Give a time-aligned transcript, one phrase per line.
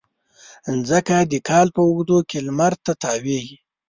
[0.77, 3.57] مځکه د کال په اوږدو کې لمر ته تاوېږي.